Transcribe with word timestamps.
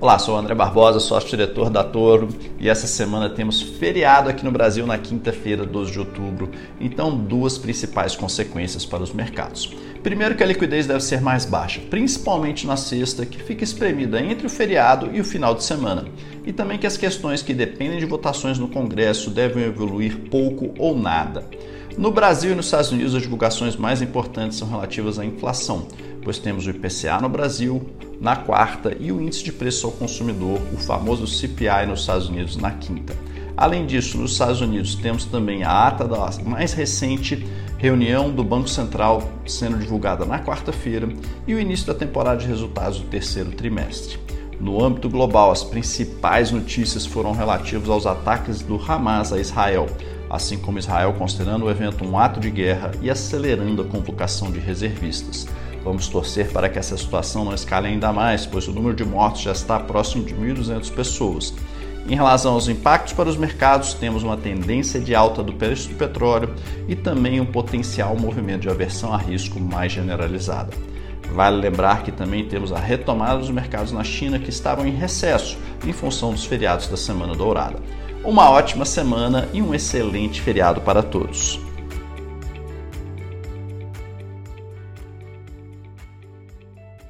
Olá, 0.00 0.18
sou 0.18 0.34
o 0.34 0.38
André 0.38 0.54
Barbosa, 0.54 0.98
sócio-diretor 0.98 1.68
da 1.68 1.84
Toro 1.84 2.30
e 2.58 2.70
essa 2.70 2.86
semana 2.86 3.28
temos 3.28 3.60
feriado 3.60 4.30
aqui 4.30 4.42
no 4.42 4.50
Brasil 4.50 4.86
na 4.86 4.96
quinta-feira, 4.96 5.66
12 5.66 5.92
de 5.92 5.98
outubro, 5.98 6.50
então 6.80 7.14
duas 7.14 7.58
principais 7.58 8.16
consequências 8.16 8.86
para 8.86 9.02
os 9.02 9.12
mercados. 9.12 9.76
Primeiro 10.02 10.34
que 10.34 10.42
a 10.42 10.46
liquidez 10.46 10.86
deve 10.86 11.02
ser 11.02 11.20
mais 11.20 11.44
baixa, 11.44 11.82
principalmente 11.90 12.66
na 12.66 12.78
sexta, 12.78 13.26
que 13.26 13.42
fica 13.42 13.62
espremida 13.62 14.18
entre 14.22 14.46
o 14.46 14.50
feriado 14.50 15.10
e 15.12 15.20
o 15.20 15.24
final 15.24 15.54
de 15.54 15.62
semana. 15.62 16.06
E 16.46 16.50
também 16.50 16.78
que 16.78 16.86
as 16.86 16.96
questões 16.96 17.42
que 17.42 17.52
dependem 17.52 17.98
de 17.98 18.06
votações 18.06 18.58
no 18.58 18.68
Congresso 18.68 19.28
devem 19.28 19.64
evoluir 19.64 20.16
pouco 20.30 20.72
ou 20.78 20.96
nada. 20.96 21.44
No 21.98 22.10
Brasil 22.10 22.52
e 22.52 22.54
nos 22.54 22.66
Estados 22.66 22.92
Unidos, 22.92 23.14
as 23.14 23.22
divulgações 23.22 23.76
mais 23.76 24.00
importantes 24.00 24.56
são 24.56 24.68
relativas 24.68 25.18
à 25.18 25.24
inflação, 25.24 25.86
pois 26.22 26.38
temos 26.38 26.66
o 26.66 26.70
IPCA 26.70 27.20
no 27.20 27.28
Brasil 27.28 27.90
na 28.20 28.36
quarta 28.36 28.96
e 28.98 29.10
o 29.10 29.20
índice 29.20 29.42
de 29.42 29.52
preço 29.52 29.86
ao 29.86 29.92
consumidor, 29.92 30.60
o 30.72 30.76
famoso 30.76 31.26
CPI 31.26 31.86
nos 31.88 32.00
Estados 32.00 32.28
Unidos, 32.28 32.56
na 32.56 32.70
quinta. 32.70 33.14
Além 33.56 33.86
disso, 33.86 34.16
nos 34.16 34.32
Estados 34.32 34.60
Unidos 34.60 34.94
temos 34.94 35.24
também 35.24 35.64
a 35.64 35.88
ata 35.88 36.06
da 36.06 36.30
mais 36.44 36.72
recente 36.72 37.46
reunião 37.76 38.30
do 38.30 38.44
Banco 38.44 38.68
Central 38.68 39.22
sendo 39.46 39.78
divulgada 39.78 40.24
na 40.24 40.38
quarta-feira 40.38 41.08
e 41.46 41.54
o 41.54 41.60
início 41.60 41.86
da 41.86 41.94
temporada 41.94 42.38
de 42.38 42.46
resultados 42.46 43.00
do 43.00 43.06
terceiro 43.06 43.50
trimestre. 43.50 44.18
No 44.60 44.84
âmbito 44.84 45.08
global, 45.08 45.50
as 45.50 45.64
principais 45.64 46.50
notícias 46.50 47.06
foram 47.06 47.32
relativas 47.32 47.88
aos 47.88 48.06
ataques 48.06 48.60
do 48.60 48.76
Hamas 48.76 49.32
a 49.32 49.40
Israel, 49.40 49.86
assim 50.30 50.56
como 50.56 50.78
Israel 50.78 51.12
considerando 51.14 51.66
o 51.66 51.70
evento 51.70 52.04
um 52.04 52.16
ato 52.16 52.38
de 52.38 52.50
guerra 52.50 52.92
e 53.02 53.10
acelerando 53.10 53.82
a 53.82 53.84
convocação 53.84 54.50
de 54.50 54.60
reservistas. 54.60 55.46
Vamos 55.82 56.08
torcer 56.08 56.52
para 56.52 56.68
que 56.68 56.78
essa 56.78 56.96
situação 56.96 57.44
não 57.44 57.54
escale 57.54 57.88
ainda 57.88 58.12
mais, 58.12 58.46
pois 58.46 58.68
o 58.68 58.72
número 58.72 58.94
de 58.94 59.04
mortos 59.04 59.42
já 59.42 59.52
está 59.52 59.80
próximo 59.80 60.24
de 60.24 60.34
1.200 60.34 60.92
pessoas. 60.92 61.54
Em 62.08 62.14
relação 62.14 62.54
aos 62.54 62.68
impactos 62.68 63.12
para 63.12 63.28
os 63.28 63.36
mercados, 63.36 63.94
temos 63.94 64.22
uma 64.22 64.36
tendência 64.36 65.00
de 65.00 65.14
alta 65.14 65.42
do 65.42 65.52
preço 65.52 65.88
do 65.88 65.94
petróleo 65.94 66.54
e 66.88 66.94
também 66.94 67.40
um 67.40 67.46
potencial 67.46 68.16
movimento 68.16 68.62
de 68.62 68.68
aversão 68.68 69.12
a 69.12 69.16
risco 69.16 69.60
mais 69.60 69.92
generalizada. 69.92 70.72
Vale 71.32 71.60
lembrar 71.60 72.02
que 72.02 72.10
também 72.10 72.44
temos 72.44 72.72
a 72.72 72.78
retomada 72.78 73.38
dos 73.38 73.50
mercados 73.50 73.92
na 73.92 74.02
China 74.02 74.38
que 74.38 74.50
estavam 74.50 74.86
em 74.86 74.90
recesso 74.90 75.56
em 75.86 75.92
função 75.92 76.32
dos 76.32 76.44
feriados 76.44 76.88
da 76.88 76.96
Semana 76.96 77.34
Dourada. 77.34 77.78
Uma 78.22 78.50
ótima 78.50 78.84
semana 78.84 79.48
e 79.52 79.62
um 79.62 79.74
excelente 79.74 80.42
feriado 80.42 80.82
para 80.82 81.02
todos. 81.02 81.58